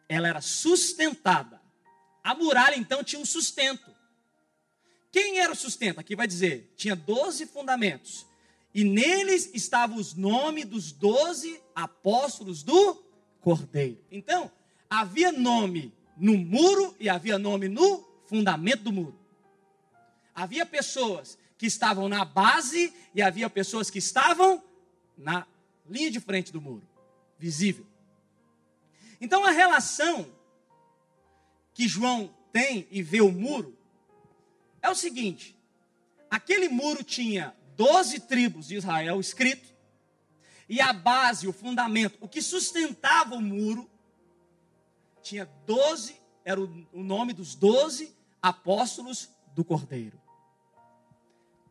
[0.10, 1.62] Ela era sustentada.
[2.22, 3.90] A muralha então tinha um sustento.
[5.10, 6.00] Quem era o sustento?
[6.00, 8.26] Aqui vai dizer: tinha 12 fundamentos.
[8.74, 13.04] E neles estavam os nomes dos 12 apóstolos do
[13.42, 13.98] Cordeiro.
[14.10, 14.52] Então,
[14.90, 19.20] havia nome no muro e havia nome no fundamento do muro.
[20.34, 24.64] Havia pessoas que estavam na base e havia pessoas que estavam
[25.18, 25.46] na
[25.90, 26.88] linha de frente do muro,
[27.38, 27.86] visível.
[29.20, 30.28] Então a relação
[31.74, 33.78] que João tem e vê o muro
[34.82, 35.56] é o seguinte:
[36.30, 39.74] aquele muro tinha 12 tribos de Israel escrito,
[40.70, 43.90] e a base, o fundamento, o que sustentava o muro,
[45.24, 46.16] tinha 12,
[46.46, 50.22] era o, nome dos 12 apóstolos do Cordeiro.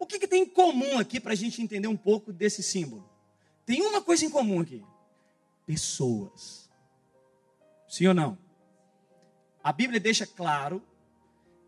[0.01, 3.09] O que, que tem em comum aqui para a gente entender um pouco desse símbolo?
[3.65, 4.85] Tem uma coisa em comum aqui:
[5.65, 6.69] pessoas.
[7.89, 8.37] Sim ou não?
[9.63, 10.83] A Bíblia deixa claro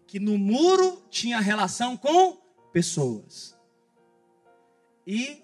[0.04, 2.38] que no muro tinha relação com
[2.72, 3.51] pessoas.
[5.06, 5.42] E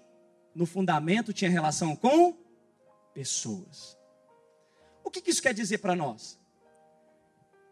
[0.54, 2.36] no fundamento tinha relação com
[3.14, 3.96] pessoas.
[5.02, 6.38] O que, isso quer dizer para nós?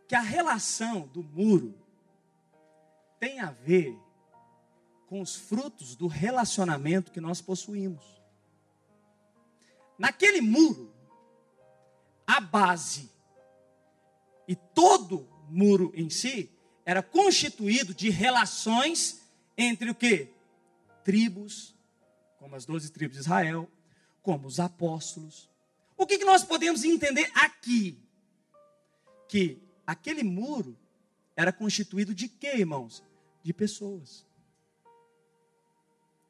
[0.08, 1.78] Que a relação do muro
[3.20, 3.96] tem a ver
[5.06, 8.04] com os frutos do relacionamento que nós possuímos.
[9.98, 10.92] Naquele muro,
[12.26, 13.10] a base
[14.48, 16.50] e todo muro em si
[16.84, 19.20] era constituído de relações
[19.56, 20.32] entre o que?
[21.04, 21.75] Tribos,
[22.46, 23.68] como as doze tribos de Israel,
[24.22, 25.50] como os apóstolos.
[25.96, 28.00] O que, que nós podemos entender aqui?
[29.28, 30.78] Que aquele muro
[31.34, 33.02] era constituído de quê, irmãos?
[33.42, 34.24] De pessoas.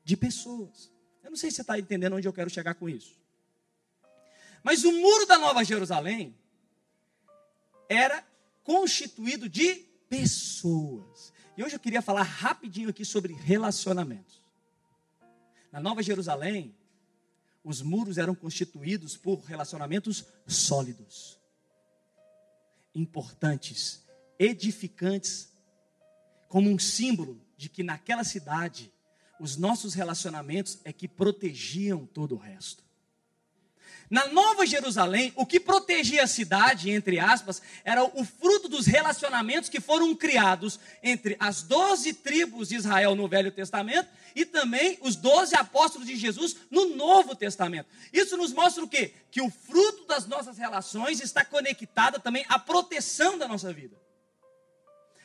[0.02, 0.90] De pessoas.
[1.22, 3.20] Eu não sei se você está entendendo onde eu quero chegar com isso.
[4.62, 6.34] Mas o muro da Nova Jerusalém
[7.90, 8.26] era
[8.64, 11.30] constituído de pessoas.
[11.58, 14.45] E hoje eu queria falar rapidinho aqui sobre relacionamentos.
[15.76, 16.74] Na Nova Jerusalém,
[17.62, 21.38] os muros eram constituídos por relacionamentos sólidos,
[22.94, 24.02] importantes,
[24.38, 25.52] edificantes,
[26.48, 28.90] como um símbolo de que naquela cidade
[29.38, 32.82] os nossos relacionamentos é que protegiam todo o resto.
[34.08, 39.68] Na Nova Jerusalém, o que protegia a cidade, entre aspas, era o fruto dos relacionamentos
[39.68, 45.16] que foram criados entre as doze tribos de Israel no Velho Testamento e também os
[45.16, 47.88] doze apóstolos de Jesus no Novo Testamento.
[48.12, 49.12] Isso nos mostra o quê?
[49.30, 53.96] Que o fruto das nossas relações está conectado também à proteção da nossa vida.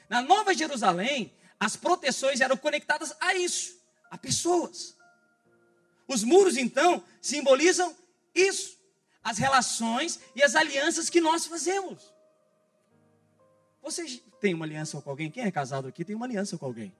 [0.10, 3.76] Na Nova Jerusalém, as proteções eram conectadas a isso,
[4.10, 4.96] a pessoas.
[6.08, 7.96] Os muros, então, simbolizam
[8.34, 8.80] isso,
[9.24, 12.14] as relações e as alianças que nós fazemos.
[13.82, 14.06] Você
[14.40, 15.32] tem uma aliança com alguém?
[15.32, 16.96] Quem é casado aqui tem uma aliança com alguém?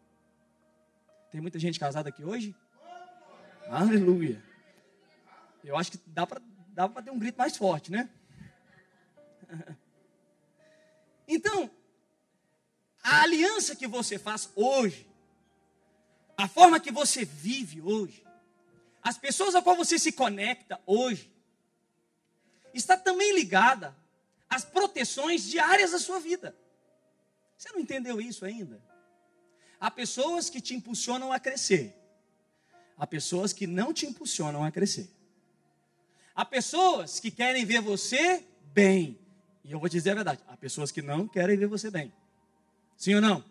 [1.32, 2.56] Tem muita gente casada aqui hoje?
[3.68, 4.44] Aleluia.
[5.64, 8.10] Eu acho que dá para dá ter um grito mais forte, né?
[11.34, 11.72] Então,
[13.02, 15.08] a aliança que você faz hoje,
[16.36, 18.22] a forma que você vive hoje,
[19.04, 21.32] as pessoas a qual você se conecta hoje
[22.74, 23.96] está também ligada
[24.50, 26.56] às proteções diárias da sua vida.
[27.58, 28.82] Você não entendeu isso ainda?
[29.80, 31.96] Há pessoas que te impulsionam a crescer.
[32.98, 35.10] Há pessoas que não te impulsionam a crescer.
[36.36, 39.20] Há pessoas que querem ver você bem.
[39.64, 42.14] E eu vou dizer a verdade: há pessoas que não querem ver você bem.
[42.96, 43.44] Sim ou não?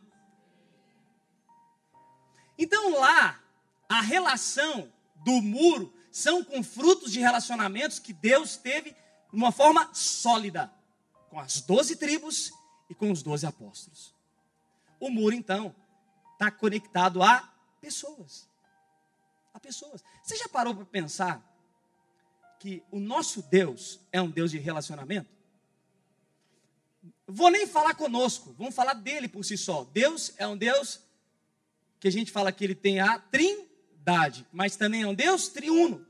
[2.57, 3.43] Então lá,
[3.89, 4.93] a relação
[5.25, 10.73] do muro são com frutos de relacionamentos que Deus teve de uma forma sólida
[11.29, 12.53] com as doze tribos
[12.89, 14.15] e com os doze apóstolos.
[14.99, 15.75] O muro, então,
[16.33, 18.49] está conectado a pessoas.
[19.55, 20.03] A pessoas.
[20.23, 21.47] Você já parou para pensar
[22.59, 25.31] que o nosso Deus é um Deus de relacionamento?
[27.27, 29.85] Vou nem falar conosco, vamos falar dele por si só.
[29.85, 31.01] Deus é um Deus
[32.01, 33.70] que a gente fala que ele tem a trin
[34.05, 36.07] Trindade, mas também é um Deus triuno.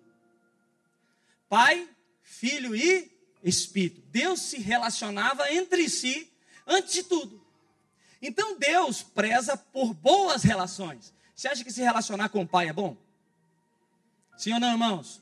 [1.49, 1.89] Pai,
[2.23, 3.11] Filho e
[3.43, 4.01] Espírito.
[4.11, 6.31] Deus se relacionava entre si
[6.67, 7.45] antes de tudo.
[8.23, 11.13] Então Deus preza por boas relações.
[11.35, 12.97] Você acha que se relacionar com o pai é bom?
[14.37, 15.21] Sim ou não, irmãos?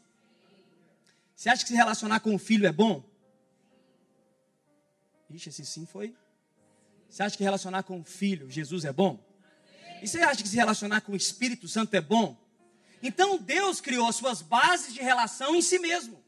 [1.34, 3.02] Você acha que se relacionar com o filho é bom?
[5.30, 6.14] Ixi, esse sim foi.
[7.08, 9.18] Você acha que relacionar com o filho, Jesus, é bom?
[10.02, 12.36] E você acha que se relacionar com o Espírito Santo é bom?
[13.02, 16.22] Então Deus criou as suas bases de relação em si mesmo,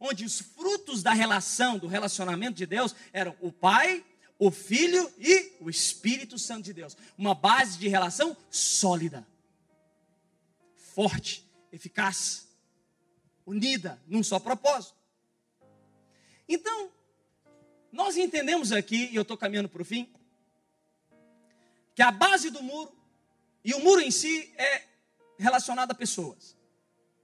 [0.00, 4.04] onde os frutos da relação, do relacionamento de Deus, eram o Pai,
[4.38, 6.96] o Filho e o Espírito Santo de Deus.
[7.16, 9.26] Uma base de relação sólida,
[10.94, 12.48] forte, eficaz,
[13.44, 14.94] unida num só propósito.
[16.48, 16.90] Então,
[17.90, 20.12] nós entendemos aqui, e eu estou caminhando para o fim,
[21.94, 22.96] que a base do muro,
[23.64, 24.87] e o muro em si é
[25.38, 26.56] relacionado a pessoas,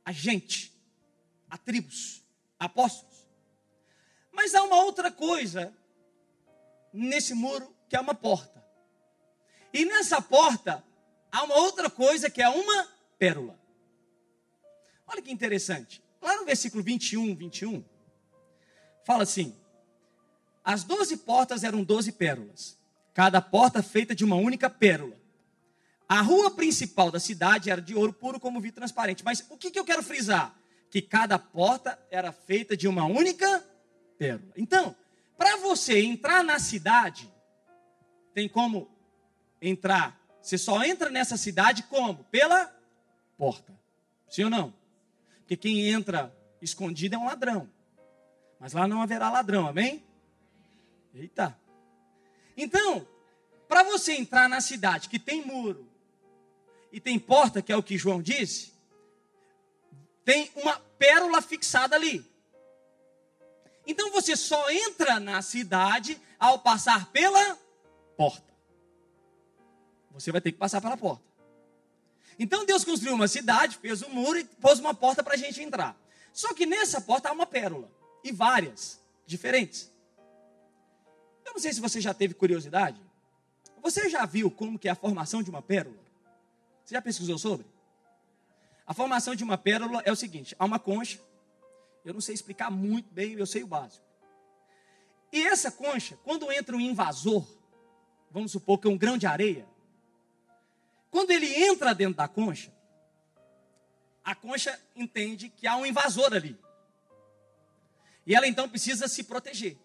[0.05, 0.72] a gente,
[1.50, 2.22] a tribos,
[2.59, 3.27] a apóstolos.
[4.33, 5.72] Mas há uma outra coisa
[6.92, 8.64] nesse muro que é uma porta.
[9.72, 10.85] E nessa porta
[11.31, 13.59] há uma outra coisa que é uma pérola.
[15.07, 16.03] Olha que interessante.
[16.22, 17.85] Lá no versículo 21, 21,
[19.05, 19.55] fala assim:
[20.64, 22.79] As doze portas eram doze pérolas,
[23.12, 25.23] cada porta feita de uma única pérola.
[26.09, 29.25] A rua principal da cidade era de ouro puro como vidro transparente.
[29.25, 30.55] Mas o que, que eu quero frisar?
[30.90, 33.64] Que cada porta era feita de uma única
[34.19, 34.53] pérola.
[34.57, 34.95] Então,
[35.37, 37.33] para você entrar na cidade,
[38.33, 38.88] tem como
[39.61, 40.21] entrar.
[40.43, 42.25] Você só entra nessa cidade como?
[42.25, 42.71] Pela
[43.37, 43.75] porta.
[44.29, 44.75] Sim ou não?
[45.38, 47.69] Porque quem entra escondido é um ladrão.
[48.61, 50.05] Mas lá não haverá ladrão, amém?
[51.14, 51.59] Eita.
[52.57, 53.07] Então,
[53.69, 55.93] para você entrar na cidade que tem muro
[56.94, 58.72] e tem porta, que é o que João disse,
[60.24, 62.24] tem uma pérola fixada ali.
[63.85, 67.59] Então você só entra na cidade ao passar pela
[68.16, 68.54] porta.
[70.12, 71.24] Você vai ter que passar pela porta.
[72.38, 75.61] Então Deus construiu uma cidade, fez um muro e pôs uma porta para a gente
[75.61, 76.00] entrar.
[76.33, 77.90] Só que nessa porta há uma pérola.
[78.22, 79.90] E várias, diferentes.
[81.44, 83.00] Eu não sei se você já teve curiosidade.
[83.83, 86.04] Você já viu como que é a formação de uma pérola?
[86.85, 87.66] Você já pesquisou sobre?
[88.87, 91.18] A formação de uma pérola é o seguinte: há uma concha
[92.05, 94.05] eu não sei explicar muito bem, eu sei o básico.
[95.33, 97.44] E essa concha, quando entra um invasor,
[98.31, 99.66] vamos supor que é um grão de areia,
[101.11, 102.73] quando ele entra dentro da concha,
[104.23, 106.59] a concha entende que há um invasor ali.
[108.27, 109.79] E ela então precisa se proteger.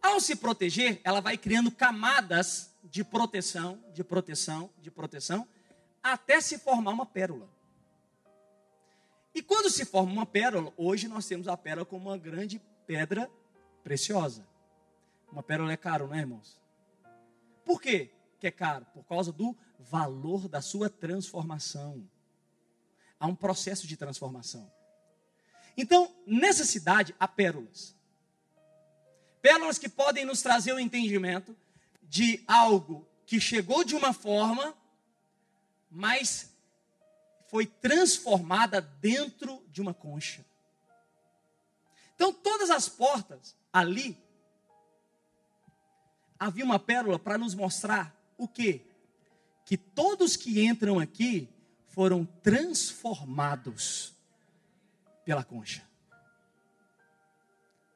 [0.00, 5.46] Ao se proteger, ela vai criando camadas de proteção, de proteção, de proteção,
[6.02, 7.48] até se formar uma pérola.
[9.34, 13.30] E quando se forma uma pérola, hoje nós temos a pérola como uma grande pedra
[13.84, 14.46] preciosa.
[15.30, 16.60] Uma pérola é caro, não é, irmãos?
[17.64, 18.86] Por quê que é caro?
[18.94, 22.08] Por causa do valor da sua transformação.
[23.20, 24.70] Há um processo de transformação.
[25.76, 27.94] Então, nessa cidade há pérolas.
[29.40, 31.56] Pérolas que podem nos trazer o entendimento
[32.08, 34.74] de algo que chegou de uma forma,
[35.90, 36.50] mas
[37.48, 40.44] foi transformada dentro de uma concha.
[42.14, 44.16] Então, todas as portas ali,
[46.38, 48.82] havia uma pérola para nos mostrar o quê?
[49.64, 51.48] Que todos que entram aqui
[51.88, 54.14] foram transformados
[55.24, 55.86] pela concha.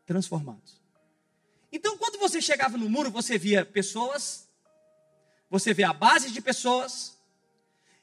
[0.05, 0.82] Transformados.
[1.73, 4.47] Então, quando você chegava no muro, você via pessoas,
[5.49, 7.17] você vê a base de pessoas,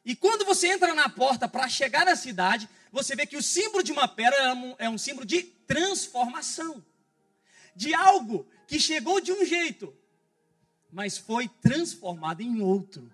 [0.03, 3.83] e quando você entra na porta para chegar na cidade, você vê que o símbolo
[3.83, 6.83] de uma pérola é um, é um símbolo de transformação.
[7.75, 9.95] De algo que chegou de um jeito,
[10.91, 13.11] mas foi transformado em outro.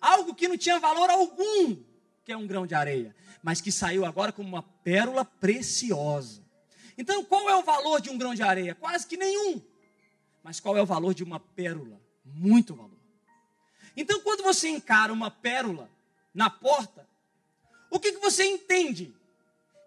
[0.00, 1.76] Algo que não tinha valor algum,
[2.24, 6.42] que é um grão de areia, mas que saiu agora como uma pérola preciosa.
[6.96, 8.74] Então, qual é o valor de um grão de areia?
[8.74, 9.60] Quase que nenhum.
[10.42, 12.00] Mas qual é o valor de uma pérola?
[12.24, 12.98] Muito valor.
[13.96, 15.90] Então, quando você encara uma pérola,
[16.32, 17.08] na porta,
[17.90, 19.12] o que, que você entende?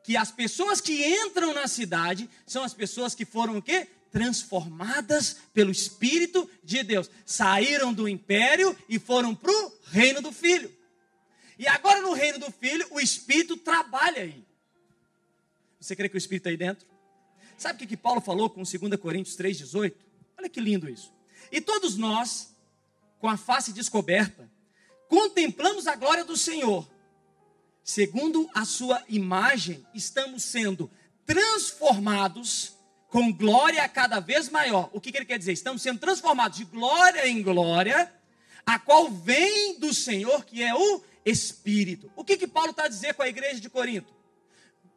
[0.03, 3.87] Que as pessoas que entram na cidade são as pessoas que foram o quê?
[4.11, 7.09] Transformadas pelo Espírito de Deus.
[7.25, 10.71] Saíram do império e foram para o reino do Filho.
[11.57, 14.43] E agora no reino do Filho, o Espírito trabalha aí.
[15.79, 16.87] Você crê que o Espírito está aí dentro?
[17.57, 19.93] Sabe o que, que Paulo falou com 2 Coríntios 3,18?
[20.43, 21.13] Olha que lindo isso.
[21.49, 22.53] E todos nós,
[23.17, 24.51] com a face descoberta,
[25.07, 26.85] contemplamos a glória do Senhor,
[27.81, 30.91] segundo a sua imagem, estamos sendo
[31.25, 32.73] transformados
[33.07, 34.89] com glória cada vez maior.
[34.91, 35.53] O que, que ele quer dizer?
[35.53, 38.13] Estamos sendo transformados de glória em glória,
[38.65, 42.11] a qual vem do Senhor, que é o Espírito.
[42.17, 44.12] O que, que Paulo está a dizer com a igreja de Corinto?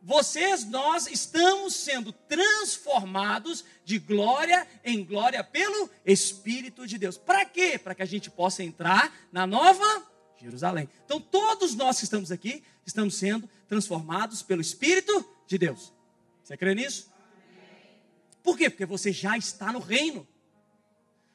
[0.06, 7.18] Vocês, nós estamos sendo transformados de glória em glória pelo Espírito de Deus.
[7.18, 7.76] Para quê?
[7.76, 10.06] Para que a gente possa entrar na nova
[10.40, 10.88] Jerusalém.
[11.04, 15.92] Então, todos nós que estamos aqui, estamos sendo transformados pelo Espírito de Deus.
[16.44, 17.10] Você crê nisso?
[18.44, 18.70] Por quê?
[18.70, 20.24] Porque você já está no reino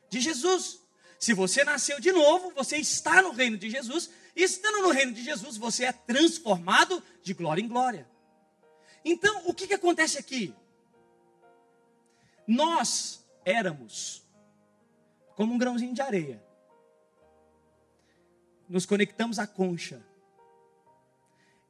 [0.10, 0.80] de Jesus.
[1.20, 4.10] Se você nasceu de novo, você está no reino de Jesus.
[4.34, 8.10] E estando no reino de Jesus, você é transformado de glória em glória.
[9.04, 10.54] Então, o que, que acontece aqui?
[12.48, 14.24] Nós éramos
[15.36, 16.44] como um grãozinho de areia.
[18.70, 20.06] Nos conectamos à concha.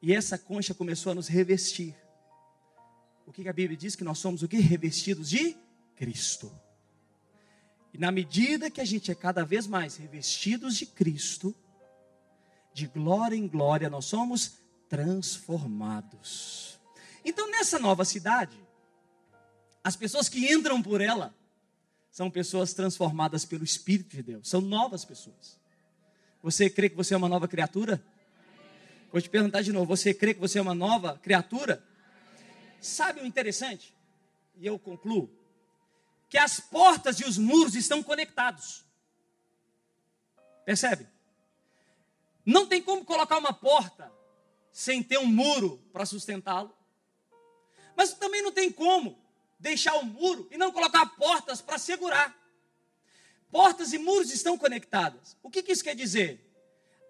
[0.00, 1.96] E essa concha começou a nos revestir.
[3.26, 3.94] O que, que a Bíblia diz?
[3.96, 4.58] Que nós somos o que?
[4.58, 5.56] Revestidos de
[5.96, 6.52] Cristo.
[7.92, 11.54] E na medida que a gente é cada vez mais revestidos de Cristo,
[12.72, 14.58] de glória em glória, nós somos
[14.88, 16.71] transformados.
[17.24, 18.58] Então, nessa nova cidade,
[19.82, 21.34] as pessoas que entram por ela
[22.10, 25.58] são pessoas transformadas pelo Espírito de Deus, são novas pessoas.
[26.42, 28.04] Você crê que você é uma nova criatura?
[29.10, 31.84] Vou te perguntar de novo: você crê que você é uma nova criatura?
[32.80, 33.94] Sabe o interessante?
[34.56, 35.30] E eu concluo:
[36.28, 38.84] que as portas e os muros estão conectados.
[40.64, 41.06] Percebe?
[42.44, 44.12] Não tem como colocar uma porta
[44.72, 46.74] sem ter um muro para sustentá-lo.
[47.96, 49.18] Mas também não tem como
[49.58, 52.36] deixar o muro e não colocar portas para segurar.
[53.50, 55.36] Portas e muros estão conectadas.
[55.42, 56.50] O que, que isso quer dizer?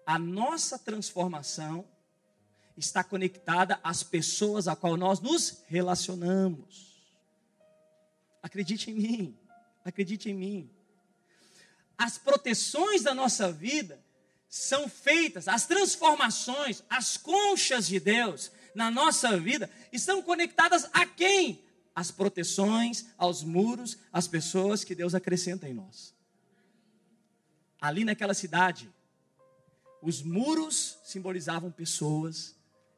[0.05, 1.87] A nossa transformação
[2.75, 6.93] está conectada às pessoas a qual nós nos relacionamos.
[8.41, 9.37] Acredite em mim,
[9.85, 10.69] acredite em mim.
[11.97, 14.03] As proteções da nossa vida
[14.49, 21.63] são feitas, as transformações, as conchas de Deus na nossa vida estão conectadas a quem?
[21.95, 26.13] As proteções, aos muros, às pessoas que Deus acrescenta em nós.
[27.79, 28.89] Ali naquela cidade,
[30.01, 32.55] os muros simbolizavam pessoas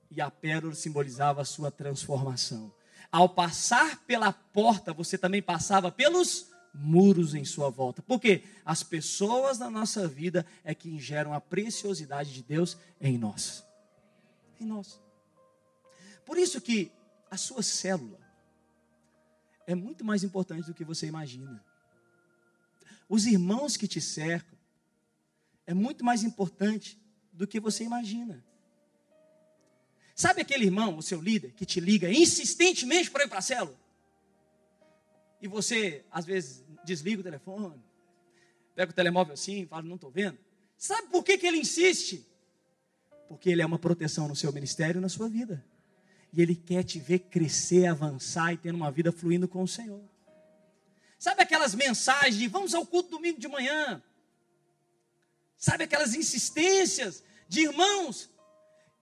[0.09, 2.73] e a pérola simbolizava a sua transformação.
[3.11, 8.01] Ao passar pela porta, você também passava pelos muros em sua volta.
[8.01, 13.63] Porque as pessoas na nossa vida é que geram a preciosidade de Deus em nós.
[14.59, 14.99] Em nós.
[16.25, 16.91] Por isso que
[17.29, 18.19] a sua célula
[19.67, 21.63] é muito mais importante do que você imagina.
[23.07, 24.57] Os irmãos que te cercam
[25.67, 26.99] é muito mais importante
[27.31, 28.43] do que você imagina.
[30.15, 33.77] Sabe aquele irmão, o seu líder, que te liga insistentemente para ir para a célula?
[35.41, 37.83] E você, às vezes, desliga o telefone,
[38.73, 40.39] pega o telemóvel assim fala, não estou vendo.
[40.77, 42.25] Sabe por que, que ele insiste?
[43.27, 45.63] Porque ele é uma proteção no seu ministério e na sua vida
[46.35, 50.03] e Ele quer te ver crescer, avançar e tendo uma vida fluindo com o Senhor.
[51.17, 54.03] Sabe aquelas mensagens de vamos ao culto domingo de manhã?
[55.57, 58.29] Sabe aquelas insistências de irmãos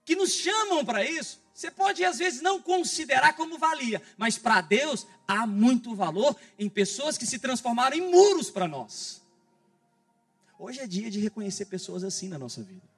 [0.04, 1.42] que nos chamam para isso?
[1.52, 6.68] Você pode às vezes não considerar como valia, mas para Deus há muito valor em
[6.68, 9.20] pessoas que se transformaram em muros para nós.
[10.56, 12.88] Hoje é dia de reconhecer pessoas assim na nossa vida.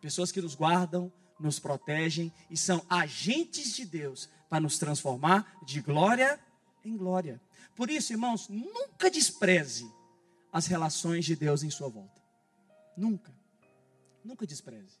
[0.00, 1.12] Pessoas que nos guardam,
[1.42, 6.38] nos protegem e são agentes de Deus para nos transformar de glória
[6.84, 7.40] em glória.
[7.74, 9.90] Por isso, irmãos, nunca despreze
[10.52, 12.20] as relações de Deus em sua volta.
[12.96, 13.32] Nunca.
[14.24, 15.00] Nunca despreze.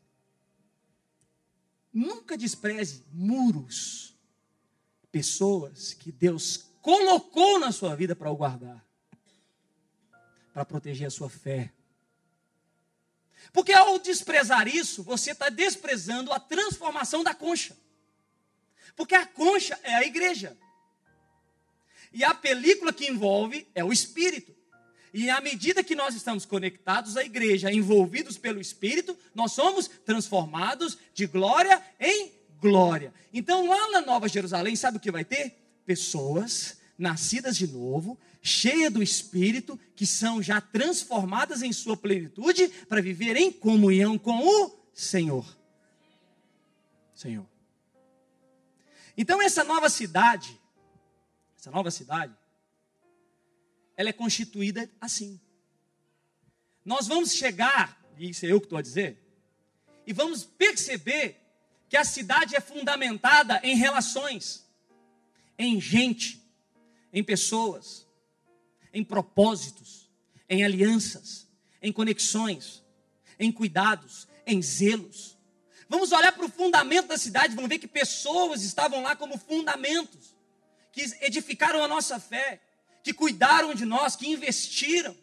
[1.92, 4.16] Nunca despreze muros,
[5.10, 8.82] pessoas que Deus colocou na sua vida para o guardar,
[10.54, 11.72] para proteger a sua fé,
[13.52, 17.76] porque ao desprezar isso, você está desprezando a transformação da concha.
[18.94, 20.56] Porque a concha é a igreja.
[22.12, 24.54] E a película que envolve é o Espírito.
[25.14, 30.98] E à medida que nós estamos conectados à igreja, envolvidos pelo Espírito, nós somos transformados
[31.12, 33.12] de glória em glória.
[33.32, 35.58] Então, lá na Nova Jerusalém, sabe o que vai ter?
[35.84, 43.00] Pessoas nascidas de novo, cheia do Espírito, que são já transformadas em sua plenitude para
[43.00, 45.56] viver em comunhão com o Senhor.
[47.14, 47.46] Senhor.
[49.16, 50.58] Então essa nova cidade,
[51.56, 52.34] essa nova cidade,
[53.96, 55.40] ela é constituída assim.
[56.84, 59.22] Nós vamos chegar, e isso é eu que estou a dizer,
[60.06, 61.38] e vamos perceber
[61.88, 64.66] que a cidade é fundamentada em relações,
[65.56, 66.41] em gente,
[67.12, 68.06] em pessoas,
[68.92, 70.10] em propósitos,
[70.48, 71.48] em alianças,
[71.80, 72.82] em conexões,
[73.38, 75.36] em cuidados, em zelos.
[75.88, 80.34] Vamos olhar para o fundamento da cidade, vamos ver que pessoas estavam lá como fundamentos,
[80.90, 82.60] que edificaram a nossa fé,
[83.02, 85.16] que cuidaram de nós, que investiram,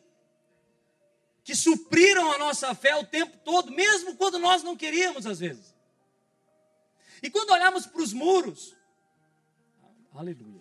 [1.44, 5.74] que supriram a nossa fé o tempo todo, mesmo quando nós não queríamos às vezes.
[7.24, 8.76] E quando olhamos para os muros,
[10.14, 10.59] aleluia.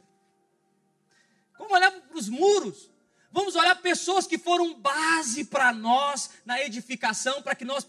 [1.59, 2.91] Quando olhamos para os muros,
[3.31, 7.87] vamos olhar pessoas que foram base para nós na edificação, para que nós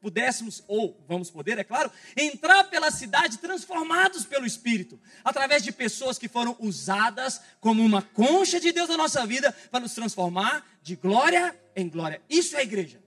[0.00, 6.18] pudéssemos, ou vamos poder, é claro, entrar pela cidade transformados pelo Espírito, através de pessoas
[6.18, 10.94] que foram usadas como uma concha de Deus na nossa vida para nos transformar de
[10.96, 12.22] glória em glória.
[12.28, 13.01] Isso é igreja.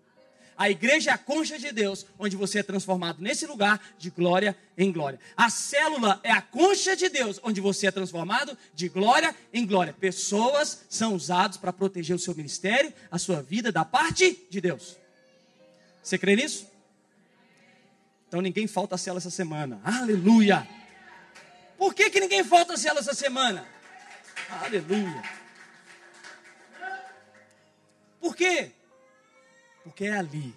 [0.58, 4.56] A igreja é a concha de Deus, onde você é transformado nesse lugar de glória
[4.78, 5.20] em glória.
[5.36, 9.94] A célula é a concha de Deus, onde você é transformado de glória em glória.
[9.94, 14.96] Pessoas são usadas para proteger o seu ministério, a sua vida da parte de Deus.
[16.02, 16.68] Você crê nisso?
[18.28, 19.82] Então ninguém falta a célula essa semana.
[19.84, 20.66] Aleluia!
[21.78, 23.68] Por que, que ninguém falta a célula essa semana?
[24.50, 25.22] Aleluia!
[28.22, 28.72] Por quê?
[29.86, 30.56] Porque é ali,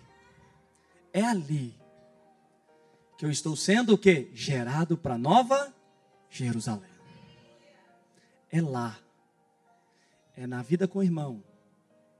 [1.12, 1.78] é ali
[3.18, 4.30] que eu estou sendo o quê?
[4.32, 5.74] Gerado para Nova
[6.30, 6.90] Jerusalém.
[8.50, 8.98] É lá.
[10.34, 11.44] É na vida com o irmão.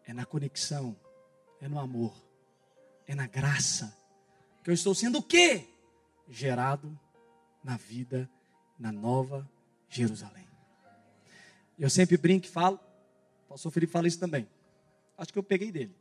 [0.05, 0.95] É na conexão.
[1.63, 2.15] É no amor.
[3.07, 3.97] É na graça.
[4.63, 5.67] Que eu estou sendo o quê?
[6.29, 6.99] Gerado
[7.65, 8.29] na vida,
[8.79, 9.49] na Nova
[9.89, 10.47] Jerusalém.
[11.79, 12.79] Eu sempre brinco e falo.
[13.47, 14.47] O pastor Felipe fala isso também.
[15.17, 15.98] Acho que eu peguei dele.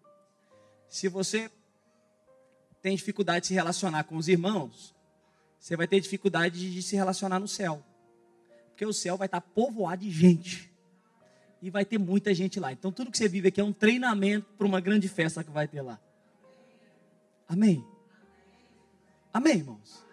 [0.89, 1.51] Se você
[2.81, 4.95] tem dificuldade de se relacionar com os irmãos,
[5.59, 7.83] você vai ter dificuldade de se relacionar no céu.
[8.69, 10.71] Porque o céu vai estar povoado de gente.
[11.61, 12.71] E vai ter muita gente lá.
[12.71, 15.67] Então tudo que você vive aqui é um treinamento para uma grande festa que vai
[15.67, 15.99] ter lá.
[17.47, 17.83] Amém?
[19.33, 20.06] Amém, irmãos?